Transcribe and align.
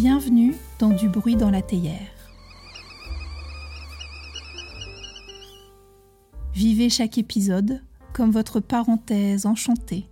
Bienvenue 0.00 0.54
dans 0.78 0.90
Du 0.90 1.08
bruit 1.08 1.34
dans 1.34 1.50
la 1.50 1.60
théière. 1.60 2.12
Vivez 6.54 6.88
chaque 6.88 7.18
épisode 7.18 7.82
comme 8.12 8.30
votre 8.30 8.60
parenthèse 8.60 9.44
enchantée, 9.44 10.08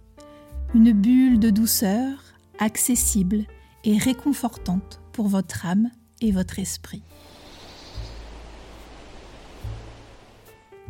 une 0.75 0.91
bulle 0.91 1.39
de 1.39 1.51
douceur 1.51 2.19
accessible 2.59 3.45
et 3.85 3.97
réconfortante 3.97 5.01
pour 5.13 5.29
votre 5.29 5.65
âme 5.65 5.93
et 6.21 6.33
votre 6.33 6.59
esprit. 6.59 7.03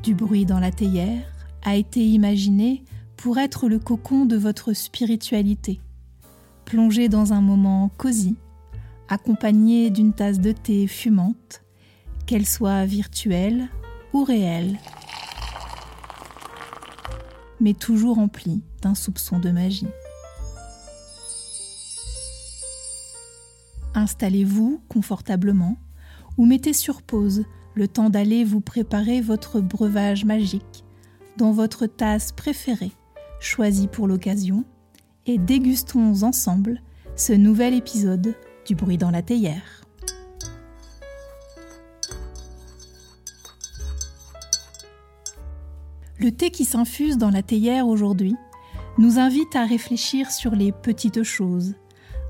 Du 0.03 0.14
bruit 0.14 0.46
dans 0.46 0.58
la 0.58 0.71
théière 0.71 1.31
a 1.67 1.76
été 1.76 2.00
imaginé 2.03 2.82
pour 3.18 3.36
être 3.36 3.68
le 3.68 3.79
cocon 3.79 4.25
de 4.25 4.39
votre 4.39 4.72
spiritualité, 4.72 5.81
plongé 6.64 7.11
dans 7.11 7.35
un 7.35 7.43
moment 7.43 7.90
cosy 7.99 8.36
accompagnée 9.09 9.91
d'une 9.91 10.13
tasse 10.13 10.41
de 10.41 10.53
thé 10.53 10.87
fumante, 10.87 11.63
qu'elle 12.27 12.46
soit 12.46 12.85
virtuelle 12.87 13.69
ou 14.13 14.25
réelle, 14.25 14.79
mais 17.61 17.75
toujours 17.75 18.19
emplie 18.19 18.63
d'un 18.82 18.95
soupçon 18.95 19.39
de 19.39 19.51
magie. 19.51 19.89
Installez-vous 23.95 24.82
confortablement 24.89 25.77
ou 26.37 26.45
mettez 26.45 26.73
sur 26.73 27.03
pause 27.03 27.45
le 27.75 27.89
temps 27.89 28.11
d'aller 28.11 28.45
vous 28.45 28.61
préparer 28.61 29.21
votre 29.21 29.61
breuvage 29.61 30.25
magique 30.25 30.85
dans 31.37 31.53
votre 31.53 31.87
tasse 31.87 32.33
préférée, 32.33 32.93
choisie 33.41 33.89
pour 33.89 34.07
l'occasion, 34.09 34.65
et 35.27 35.39
dégustons 35.39 36.23
ensemble 36.23 36.83
ce 37.17 37.33
nouvel 37.33 37.75
épisode 37.75 38.35
du 38.67 38.75
bruit 38.75 38.98
dans 38.98 39.11
la 39.11 39.22
théière. 39.22 39.83
Le 46.19 46.33
thé 46.33 46.50
qui 46.50 46.64
s'infuse 46.64 47.19
dans 47.19 47.31
la 47.31 47.42
théière 47.42 47.86
aujourd'hui 47.86 48.34
nous 48.98 49.19
invite 49.19 49.55
à 49.55 49.64
réfléchir 49.64 50.31
sur 50.31 50.53
les 50.53 50.73
petites 50.73 51.23
choses, 51.23 51.75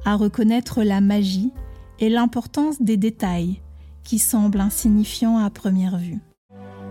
à 0.04 0.16
reconnaître 0.16 0.82
la 0.82 1.00
magie 1.00 1.52
et 2.00 2.08
l'importance 2.08 2.82
des 2.82 2.96
détails 2.96 3.62
qui 4.02 4.18
semblent 4.18 4.60
insignifiants 4.60 5.38
à 5.38 5.50
première 5.50 5.98
vue. 5.98 6.18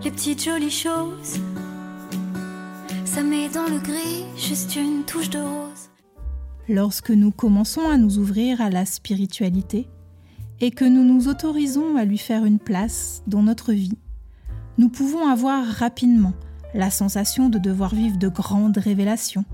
Les 0.02 0.10
petites 0.10 0.44
jolies 0.44 0.70
choses, 0.70 1.40
ça 3.04 3.22
met 3.22 3.48
dans 3.48 3.66
le 3.66 3.78
gris 3.78 4.24
juste 4.36 4.76
une 4.76 5.04
touche 5.04 5.30
de. 5.30 5.65
Lorsque 6.68 7.10
nous 7.10 7.30
commençons 7.30 7.88
à 7.88 7.96
nous 7.96 8.18
ouvrir 8.18 8.60
à 8.60 8.70
la 8.70 8.84
spiritualité 8.84 9.86
et 10.60 10.72
que 10.72 10.84
nous 10.84 11.04
nous 11.04 11.28
autorisons 11.28 11.96
à 11.96 12.04
lui 12.04 12.18
faire 12.18 12.44
une 12.44 12.58
place 12.58 13.22
dans 13.28 13.42
notre 13.42 13.72
vie, 13.72 13.96
nous 14.76 14.88
pouvons 14.88 15.28
avoir 15.28 15.64
rapidement 15.64 16.32
la 16.74 16.90
sensation 16.90 17.48
de 17.48 17.58
devoir 17.58 17.94
vivre 17.94 18.18
de 18.18 18.28
grandes 18.28 18.78
révélations 18.78 19.44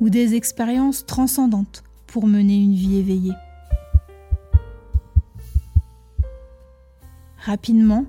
ou 0.00 0.10
des 0.10 0.34
expériences 0.34 1.06
transcendantes 1.06 1.84
pour 2.08 2.26
mener 2.26 2.56
une 2.56 2.74
vie 2.74 2.96
éveillée. 2.96 3.34
Rapidement, 7.38 8.06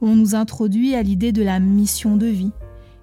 on 0.00 0.16
nous 0.16 0.34
introduit 0.34 0.94
à 0.94 1.02
l'idée 1.02 1.32
de 1.32 1.42
la 1.42 1.60
mission 1.60 2.16
de 2.16 2.26
vie, 2.26 2.52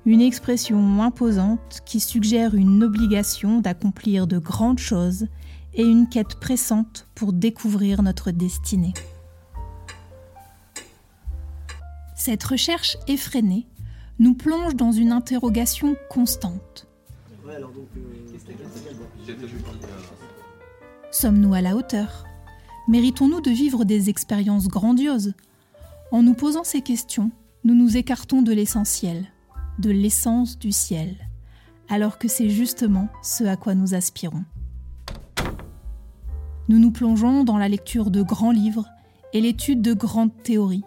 une 0.05 0.21
expression 0.21 1.01
imposante 1.01 1.81
qui 1.85 1.99
suggère 1.99 2.53
une 2.53 2.83
obligation 2.83 3.59
d'accomplir 3.59 4.27
de 4.27 4.37
grandes 4.37 4.79
choses 4.79 5.27
et 5.73 5.83
une 5.83 6.07
quête 6.07 6.35
pressante 6.39 7.07
pour 7.15 7.33
découvrir 7.33 8.03
notre 8.03 8.31
destinée. 8.31 8.93
Cette 12.15 12.43
recherche 12.43 12.97
effrénée 13.07 13.67
nous 14.19 14.35
plonge 14.35 14.75
dans 14.75 14.91
une 14.91 15.11
interrogation 15.11 15.95
constante. 16.09 16.87
Sommes-nous 21.11 21.53
à 21.53 21.61
la 21.61 21.75
hauteur? 21.75 22.25
Méritons-nous 22.87 23.41
de 23.41 23.51
vivre 23.51 23.85
des 23.85 24.09
expériences 24.09 24.67
grandioses? 24.67 25.33
En 26.11 26.21
nous 26.21 26.35
posant 26.35 26.63
ces 26.63 26.81
questions, 26.81 27.31
nous 27.63 27.73
nous 27.73 27.97
écartons 27.97 28.43
de 28.43 28.53
l'essentiel, 28.53 29.31
de 29.79 29.91
l'essence 29.91 30.57
du 30.57 30.71
ciel, 30.71 31.15
alors 31.89 32.17
que 32.17 32.27
c'est 32.27 32.49
justement 32.49 33.09
ce 33.21 33.43
à 33.43 33.55
quoi 33.55 33.75
nous 33.75 33.93
aspirons. 33.93 34.43
Nous 36.67 36.79
nous 36.79 36.91
plongeons 36.91 37.43
dans 37.43 37.57
la 37.57 37.69
lecture 37.69 38.09
de 38.09 38.23
grands 38.23 38.51
livres 38.51 38.87
et 39.33 39.41
l'étude 39.41 39.81
de 39.81 39.93
grandes 39.93 40.35
théories. 40.43 40.83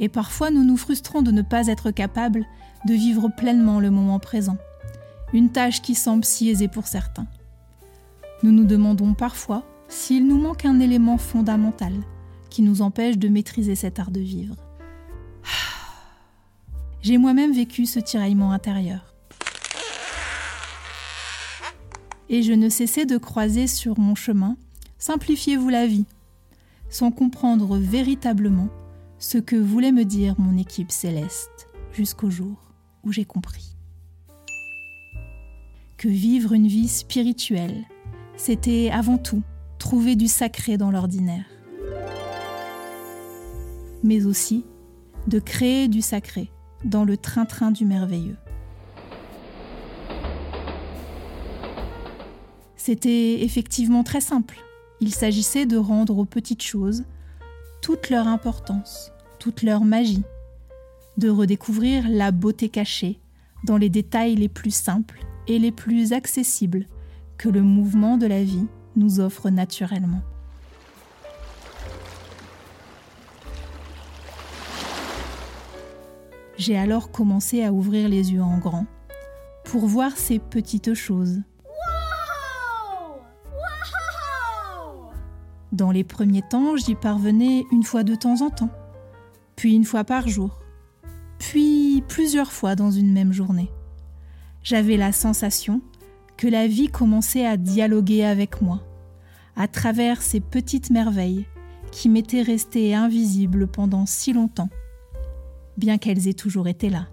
Et 0.00 0.08
parfois 0.08 0.50
nous 0.50 0.64
nous 0.64 0.76
frustrons 0.76 1.22
de 1.22 1.30
ne 1.30 1.42
pas 1.42 1.68
être 1.68 1.90
capables 1.90 2.44
de 2.86 2.94
vivre 2.94 3.28
pleinement 3.28 3.80
le 3.80 3.90
moment 3.90 4.18
présent, 4.18 4.56
une 5.32 5.50
tâche 5.50 5.82
qui 5.82 5.94
semble 5.94 6.24
si 6.24 6.48
aisée 6.48 6.68
pour 6.68 6.86
certains. 6.86 7.26
Nous 8.42 8.50
nous 8.50 8.64
demandons 8.64 9.14
parfois 9.14 9.62
s'il 9.88 10.26
nous 10.26 10.38
manque 10.38 10.64
un 10.64 10.80
élément 10.80 11.18
fondamental 11.18 11.92
qui 12.50 12.62
nous 12.62 12.82
empêche 12.82 13.18
de 13.18 13.28
maîtriser 13.28 13.74
cet 13.74 13.98
art 13.98 14.10
de 14.10 14.20
vivre. 14.20 14.56
J'ai 17.04 17.18
moi-même 17.18 17.52
vécu 17.52 17.84
ce 17.84 18.00
tiraillement 18.00 18.52
intérieur. 18.52 19.14
Et 22.30 22.42
je 22.42 22.54
ne 22.54 22.70
cessais 22.70 23.04
de 23.04 23.18
croiser 23.18 23.66
sur 23.66 24.00
mon 24.00 24.14
chemin 24.14 24.56
Simplifiez-vous 24.96 25.68
la 25.68 25.86
vie, 25.86 26.06
sans 26.88 27.10
comprendre 27.10 27.76
véritablement 27.76 28.70
ce 29.18 29.36
que 29.36 29.54
voulait 29.54 29.92
me 29.92 30.06
dire 30.06 30.34
mon 30.38 30.56
équipe 30.56 30.90
céleste, 30.90 31.68
jusqu'au 31.92 32.30
jour 32.30 32.72
où 33.02 33.12
j'ai 33.12 33.26
compris. 33.26 33.76
Que 35.98 36.08
vivre 36.08 36.54
une 36.54 36.68
vie 36.68 36.88
spirituelle, 36.88 37.84
c'était 38.38 38.90
avant 38.90 39.18
tout 39.18 39.42
trouver 39.78 40.16
du 40.16 40.26
sacré 40.26 40.78
dans 40.78 40.90
l'ordinaire, 40.90 41.44
mais 44.02 44.24
aussi 44.24 44.64
de 45.26 45.38
créer 45.38 45.88
du 45.88 46.00
sacré 46.00 46.50
dans 46.84 47.04
le 47.04 47.16
train-train 47.16 47.70
du 47.70 47.84
merveilleux. 47.84 48.36
C'était 52.76 53.42
effectivement 53.42 54.04
très 54.04 54.20
simple. 54.20 54.58
Il 55.00 55.14
s'agissait 55.14 55.66
de 55.66 55.76
rendre 55.76 56.18
aux 56.18 56.26
petites 56.26 56.62
choses 56.62 57.04
toute 57.80 58.10
leur 58.10 58.28
importance, 58.28 59.12
toute 59.38 59.62
leur 59.62 59.84
magie, 59.84 60.22
de 61.16 61.28
redécouvrir 61.28 62.04
la 62.08 62.30
beauté 62.30 62.68
cachée 62.68 63.20
dans 63.64 63.78
les 63.78 63.88
détails 63.88 64.34
les 64.34 64.48
plus 64.48 64.74
simples 64.74 65.24
et 65.48 65.58
les 65.58 65.72
plus 65.72 66.12
accessibles 66.12 66.86
que 67.38 67.48
le 67.48 67.62
mouvement 67.62 68.16
de 68.18 68.26
la 68.26 68.42
vie 68.42 68.66
nous 68.96 69.20
offre 69.20 69.50
naturellement. 69.50 70.22
J'ai 76.56 76.76
alors 76.76 77.10
commencé 77.10 77.64
à 77.64 77.72
ouvrir 77.72 78.08
les 78.08 78.32
yeux 78.32 78.42
en 78.42 78.58
grand 78.58 78.86
pour 79.64 79.86
voir 79.86 80.16
ces 80.16 80.38
petites 80.38 80.94
choses. 80.94 81.40
Dans 85.72 85.90
les 85.90 86.04
premiers 86.04 86.42
temps, 86.42 86.76
j'y 86.76 86.94
parvenais 86.94 87.64
une 87.72 87.82
fois 87.82 88.04
de 88.04 88.14
temps 88.14 88.42
en 88.42 88.50
temps, 88.50 88.70
puis 89.56 89.74
une 89.74 89.84
fois 89.84 90.04
par 90.04 90.28
jour, 90.28 90.60
puis 91.40 92.04
plusieurs 92.06 92.52
fois 92.52 92.76
dans 92.76 92.92
une 92.92 93.12
même 93.12 93.32
journée. 93.32 93.72
J'avais 94.62 94.96
la 94.96 95.10
sensation 95.10 95.80
que 96.36 96.46
la 96.46 96.68
vie 96.68 96.88
commençait 96.88 97.44
à 97.44 97.56
dialoguer 97.56 98.24
avec 98.24 98.62
moi, 98.62 98.84
à 99.56 99.66
travers 99.66 100.22
ces 100.22 100.38
petites 100.38 100.90
merveilles 100.90 101.46
qui 101.90 102.08
m'étaient 102.08 102.42
restées 102.42 102.94
invisibles 102.94 103.66
pendant 103.66 104.06
si 104.06 104.32
longtemps 104.32 104.70
bien 105.76 105.98
qu'elles 105.98 106.28
aient 106.28 106.34
toujours 106.34 106.68
été 106.68 106.90
là. 106.90 107.06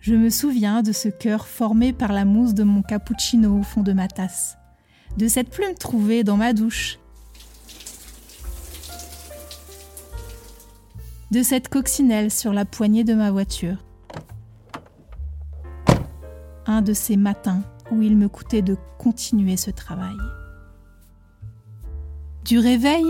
Je 0.00 0.14
me 0.14 0.30
souviens 0.30 0.82
de 0.82 0.92
ce 0.92 1.08
cœur 1.08 1.48
formé 1.48 1.92
par 1.92 2.12
la 2.12 2.24
mousse 2.24 2.54
de 2.54 2.62
mon 2.62 2.82
cappuccino 2.82 3.58
au 3.58 3.62
fond 3.64 3.82
de 3.82 3.92
ma 3.92 4.06
tasse, 4.06 4.56
de 5.16 5.26
cette 5.26 5.50
plume 5.50 5.74
trouvée 5.74 6.22
dans 6.22 6.36
ma 6.36 6.52
douche, 6.52 7.00
de 11.32 11.42
cette 11.42 11.68
coccinelle 11.68 12.30
sur 12.30 12.52
la 12.52 12.64
poignée 12.64 13.02
de 13.02 13.14
ma 13.14 13.32
voiture. 13.32 13.84
Un 16.66 16.82
de 16.82 16.92
ces 16.92 17.16
matins 17.16 17.62
où 17.90 18.00
il 18.00 18.16
me 18.16 18.28
coûtait 18.28 18.62
de 18.62 18.76
continuer 18.98 19.56
ce 19.56 19.70
travail. 19.70 20.16
Du 22.44 22.60
réveil 22.60 23.04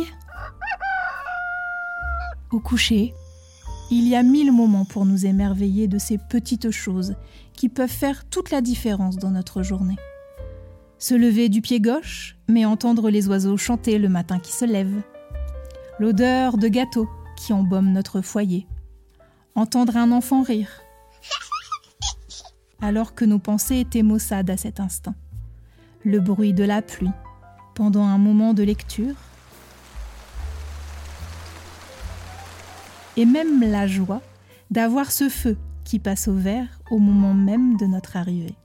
coucher, 2.61 3.15
Il 3.91 4.09
y 4.09 4.17
a 4.17 4.23
mille 4.23 4.51
moments 4.51 4.85
pour 4.85 5.07
nous 5.07 5.27
émerveiller 5.27 5.87
de 5.87 5.99
ces 5.99 6.19
petites 6.19 6.73
choses 6.73 7.15
qui 7.55 7.69
peuvent 7.69 7.89
faire 7.89 8.25
toute 8.25 8.51
la 8.51 8.61
différence 8.61 9.17
dans 9.17 9.31
notre 9.31 9.63
journée. 9.63 9.97
Se 10.99 11.15
lever 11.15 11.49
du 11.49 11.61
pied 11.61 11.81
gauche, 11.81 12.37
mais 12.49 12.65
entendre 12.65 13.11
les 13.11 13.29
oiseaux 13.29 13.57
chanter 13.57 13.99
le 13.99 14.09
matin 14.09 14.39
qui 14.39 14.53
se 14.53 14.65
lève. 14.65 15.03
L'odeur 16.01 16.59
de 16.59 16.69
gâteau 16.69 17.09
qui 17.37 17.53
embaume 17.53 17.93
notre 17.93 18.23
foyer. 18.23 18.67
Entendre 19.55 19.97
un 19.97 20.11
enfant 20.11 20.43
rire. 20.43 20.83
Alors 22.81 23.15
que 23.15 23.25
nos 23.25 23.39
pensées 23.39 23.81
étaient 23.81 24.03
maussades 24.03 24.51
à 24.51 24.57
cet 24.57 24.81
instant. 24.81 25.15
Le 26.05 26.19
bruit 26.19 26.53
de 26.53 26.65
la 26.65 26.83
pluie 26.83 27.11
pendant 27.75 28.05
un 28.05 28.19
moment 28.19 28.55
de 28.55 28.63
lecture. 28.63 29.15
Et 33.17 33.25
même 33.25 33.61
la 33.61 33.87
joie 33.87 34.23
d'avoir 34.71 35.11
ce 35.11 35.29
feu 35.29 35.57
qui 35.85 35.99
passe 35.99 36.29
au 36.29 36.35
vert 36.35 36.81
au 36.91 36.99
moment 36.99 37.35
même 37.35 37.77
de 37.77 37.87
notre 37.87 38.17
arrivée. 38.17 38.57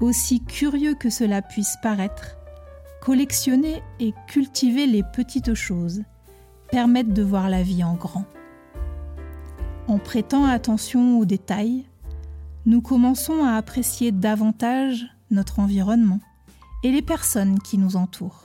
Aussi 0.00 0.42
curieux 0.42 0.94
que 0.94 1.10
cela 1.10 1.42
puisse 1.42 1.76
paraître, 1.82 2.36
collectionner 3.02 3.82
et 3.98 4.14
cultiver 4.28 4.86
les 4.86 5.02
petites 5.02 5.54
choses 5.54 6.02
permettent 6.70 7.12
de 7.12 7.22
voir 7.22 7.48
la 7.50 7.62
vie 7.62 7.84
en 7.84 7.94
grand. 7.94 8.24
En 9.88 9.98
prêtant 9.98 10.44
attention 10.44 11.18
aux 11.18 11.24
détails, 11.24 11.84
nous 12.64 12.80
commençons 12.80 13.44
à 13.44 13.54
apprécier 13.54 14.12
davantage 14.12 15.06
notre 15.30 15.58
environnement 15.58 16.20
et 16.84 16.92
les 16.92 17.02
personnes 17.02 17.58
qui 17.58 17.76
nous 17.76 17.96
entourent. 17.96 18.44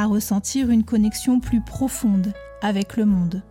À 0.00 0.06
ressentir 0.06 0.70
une 0.70 0.82
connexion 0.82 1.40
plus 1.40 1.60
profonde 1.60 2.32
avec 2.62 2.96
le 2.96 3.04
monde, 3.04 3.42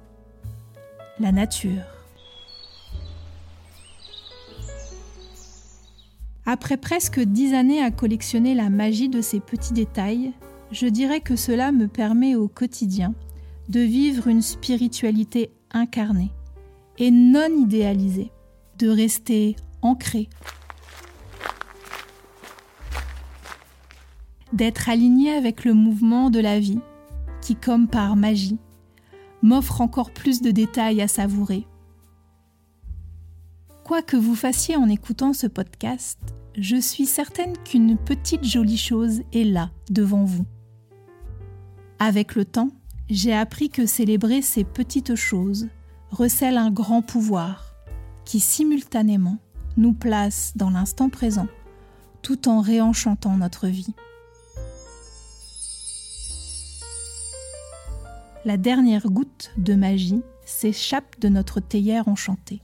la 1.20 1.32
nature. 1.32 1.84
Après 6.48 6.78
presque 6.78 7.20
dix 7.20 7.54
années 7.54 7.84
à 7.84 7.92
collectionner 7.92 8.56
la 8.56 8.72
magie 8.72 9.10
de 9.10 9.22
ces 9.22 9.40
petits 9.40 9.74
détails, 9.74 10.34
je 10.72 10.88
dirais 10.88 11.22
que 11.22 11.36
cela 11.36 11.72
me 11.72 11.88
permet 11.88 12.34
au 12.34 12.48
quotidien 12.48 13.14
de 13.68 13.82
vivre 13.82 14.28
une 14.28 14.42
spiritualité 14.42 15.52
incarnée 15.70 16.32
et 16.98 17.12
non 17.12 17.56
idéalisée, 17.60 18.32
de 18.80 18.90
rester 18.90 19.56
ancré, 19.84 20.30
d'être 24.54 24.90
aligné 24.90 25.32
avec 25.32 25.66
le 25.66 25.74
mouvement 25.74 26.30
de 26.30 26.40
la 26.40 26.60
vie 26.60 26.80
qui, 27.42 27.56
comme 27.56 27.88
par 27.88 28.16
magie, 28.16 28.58
m'offre 29.42 29.82
encore 29.82 30.12
plus 30.12 30.42
de 30.42 30.52
détails 30.52 31.02
à 31.02 31.08
savourer. 31.08 31.66
Quoi 33.84 34.02
que 34.02 34.18
vous 34.18 34.36
fassiez 34.36 34.76
en 34.76 34.90
écoutant 34.90 35.34
ce 35.34 35.48
podcast, 35.48 36.20
je 36.58 36.76
suis 36.76 37.06
certaine 37.06 37.58
qu'une 37.58 37.98
petite 37.98 38.44
jolie 38.44 38.78
chose 38.78 39.22
est 39.34 39.46
là, 39.46 39.72
devant 39.90 40.26
vous. 40.26 40.46
Avec 42.00 42.36
le 42.36 42.46
temps, 42.46 42.70
j'ai 43.10 43.34
appris 43.34 43.70
que 43.70 43.86
célébrer 43.86 44.42
ces 44.42 44.64
petites 44.64 45.16
choses 45.16 45.68
recèle 46.12 46.58
un 46.58 46.72
grand 46.72 47.02
pouvoir 47.02 47.74
qui 48.26 48.40
simultanément 48.40 49.38
nous 49.78 49.94
place 49.94 50.54
dans 50.56 50.70
l'instant 50.70 51.10
présent 51.10 51.48
tout 52.22 52.50
en 52.50 52.62
réenchantant 52.62 53.38
notre 53.38 53.68
vie. 53.68 53.94
La 58.46 58.56
dernière 58.56 59.08
goutte 59.08 59.52
de 59.58 59.76
magie 59.76 60.22
s'échappe 60.46 61.20
de 61.20 61.28
notre 61.28 61.60
théière 61.60 62.08
enchantée. 62.08 62.62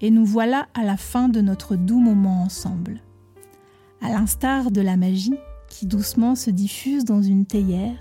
Et 0.00 0.10
nous 0.10 0.26
voilà 0.26 0.66
à 0.74 0.82
la 0.82 0.96
fin 0.96 1.28
de 1.28 1.40
notre 1.40 1.76
doux 1.76 2.00
moment 2.00 2.42
ensemble. 2.42 3.00
À 4.02 4.08
l'instar 4.08 4.72
de 4.72 4.80
la 4.80 4.96
magie, 4.96 5.38
qui 5.68 5.86
doucement 5.86 6.34
se 6.34 6.50
diffuse 6.50 7.04
dans 7.04 7.22
une 7.22 7.46
théière, 7.46 7.98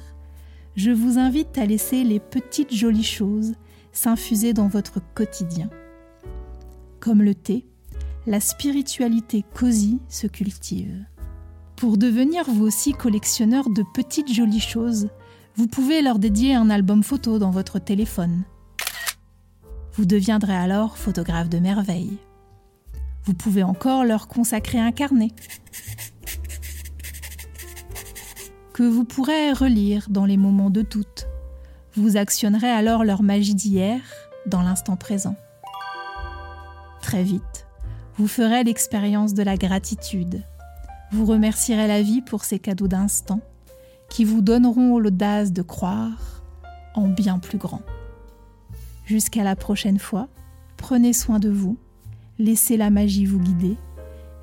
je 0.75 0.91
vous 0.91 1.19
invite 1.19 1.57
à 1.57 1.65
laisser 1.65 2.03
les 2.03 2.19
petites 2.19 2.73
jolies 2.73 3.03
choses 3.03 3.53
s'infuser 3.91 4.53
dans 4.53 4.67
votre 4.67 4.99
quotidien. 5.13 5.69
Comme 6.99 7.21
le 7.21 7.35
thé, 7.35 7.65
la 8.25 8.39
spiritualité 8.39 9.45
cosy 9.53 9.99
se 10.09 10.25
cultive. 10.25 11.05
Pour 11.75 11.97
devenir 11.97 12.45
vous 12.45 12.65
aussi 12.65 12.93
collectionneur 12.93 13.69
de 13.69 13.83
petites 13.93 14.31
jolies 14.31 14.61
choses, 14.61 15.09
vous 15.55 15.67
pouvez 15.67 16.01
leur 16.01 16.19
dédier 16.19 16.55
un 16.55 16.69
album 16.69 17.03
photo 17.03 17.37
dans 17.37 17.51
votre 17.51 17.79
téléphone. 17.79 18.43
Vous 19.93 20.05
deviendrez 20.05 20.55
alors 20.55 20.97
photographe 20.97 21.49
de 21.49 21.59
merveille. 21.59 22.17
Vous 23.25 23.33
pouvez 23.33 23.63
encore 23.63 24.05
leur 24.05 24.27
consacrer 24.27 24.79
un 24.79 24.91
carnet 24.91 25.31
que 28.73 28.83
vous 28.83 29.05
pourrez 29.05 29.51
relire 29.51 30.07
dans 30.09 30.25
les 30.25 30.37
moments 30.37 30.69
de 30.69 30.81
doute. 30.81 31.27
Vous 31.95 32.17
actionnerez 32.17 32.69
alors 32.69 33.03
leur 33.03 33.23
magie 33.23 33.55
d'hier 33.55 34.01
dans 34.47 34.61
l'instant 34.61 34.95
présent. 34.97 35.35
Très 37.01 37.23
vite, 37.23 37.67
vous 38.17 38.27
ferez 38.27 38.63
l'expérience 38.63 39.33
de 39.33 39.43
la 39.43 39.55
gratitude. 39.55 40.43
Vous 41.11 41.25
remercierez 41.25 41.87
la 41.87 42.01
vie 42.01 42.21
pour 42.21 42.43
ces 42.43 42.59
cadeaux 42.59 42.87
d'instant 42.87 43.41
qui 44.09 44.23
vous 44.23 44.41
donneront 44.41 44.99
l'audace 44.99 45.51
de 45.51 45.61
croire 45.61 46.43
en 46.93 47.07
bien 47.07 47.39
plus 47.39 47.57
grand. 47.57 47.81
Jusqu'à 49.05 49.43
la 49.43 49.55
prochaine 49.55 49.99
fois, 49.99 50.27
prenez 50.77 51.13
soin 51.13 51.39
de 51.39 51.49
vous, 51.49 51.77
laissez 52.39 52.77
la 52.77 52.89
magie 52.89 53.25
vous 53.25 53.39
guider 53.39 53.77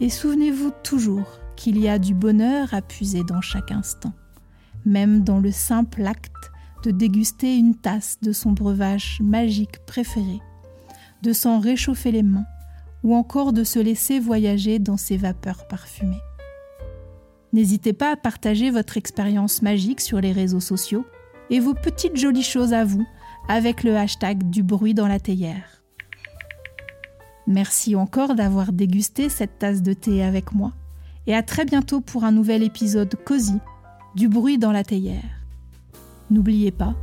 et 0.01 0.09
souvenez-vous 0.09 0.73
toujours 0.83 1.41
qu'il 1.57 1.79
y 1.79 1.89
a 1.89 1.99
du 1.99 2.15
bonheur 2.15 2.75
à 2.75 2.83
puiser 2.83 3.23
dans 3.25 3.41
chaque 3.41 3.71
instant 3.71 4.13
même 4.85 5.23
dans 5.23 5.41
le 5.41 5.53
simple 5.53 6.05
acte 6.07 6.51
de 6.85 6.91
déguster 6.91 7.57
une 7.57 7.77
tasse 7.77 8.19
de 8.23 8.33
son 8.33 8.53
breuvage 8.53 9.21
magique 9.23 9.85
préféré, 9.87 10.41
de 11.23 11.33
s'en 11.33 11.61
réchauffer 11.61 12.11
les 12.11 12.23
mains 12.23 12.47
ou 13.05 13.15
encore 13.15 13.53
de 13.53 13.65
se 13.65 13.79
laisser 13.79 14.19
voyager 14.21 14.79
dans 14.79 14.97
ses 14.97 15.17
vapeurs 15.17 15.67
parfumées. 15.69 16.21
N'hésitez 17.53 17.93
pas 17.93 18.13
à 18.13 18.17
partager 18.17 18.71
votre 18.71 18.97
expérience 18.97 19.63
magique 19.63 20.01
sur 20.01 20.21
les 20.21 20.33
réseaux 20.33 20.61
sociaux 20.61 21.05
et 21.51 21.61
vos 21.61 21.75
petites 21.75 22.17
jolies 22.17 22.43
choses 22.43 22.73
à 22.73 22.85
vous 22.85 23.07
avec 23.49 23.85
le 23.85 23.97
hashtag 23.97 24.49
du 24.49 24.63
bruit 24.63 24.95
dans 24.95 25.09
la 25.09 25.21
théière. 25.21 25.83
Merci 27.47 27.97
encore 27.97 28.35
d'avoir 28.35 28.73
dégusté 28.73 29.29
cette 29.29 29.59
tasse 29.59 29.83
de 29.83 29.93
thé 29.93 30.23
avec 30.23 30.53
moi 30.53 30.73
et 31.27 31.35
à 31.35 31.43
très 31.43 31.65
bientôt 31.65 32.01
pour 32.01 32.25
un 32.25 32.33
nouvel 32.33 32.63
épisode 32.63 33.15
cosy 33.25 33.59
du 34.15 34.29
bruit 34.29 34.59
dans 34.59 34.73
la 34.73 34.85
théière. 34.85 35.45
N'oubliez 36.31 36.71
pas, 36.71 36.95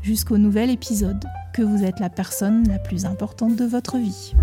jusqu'au 0.00 0.38
nouvel 0.38 0.70
épisode, 0.70 1.24
que 1.52 1.62
vous 1.62 1.84
êtes 1.84 2.00
la 2.00 2.10
personne 2.10 2.66
la 2.68 2.78
plus 2.78 3.04
importante 3.04 3.56
de 3.56 3.64
votre 3.64 3.98
vie. 3.98 4.34